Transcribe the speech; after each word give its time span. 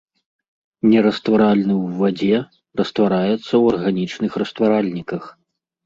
Нерастваральны 0.93 1.75
ў 1.83 2.01
вадзе, 2.01 2.37
раствараецца 2.83 3.33
ў 3.37 3.63
арганічных 3.73 4.31
растваральніках. 4.45 5.23